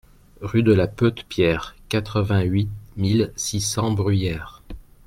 Rue 0.41 0.63
de 0.63 0.73
la 0.73 0.87
Peute 0.87 1.25
Pierre, 1.29 1.75
quatre-vingt-huit 1.87 2.69
mille 2.97 3.31
six 3.35 3.61
cents 3.61 3.91
Bruyères 3.91 4.63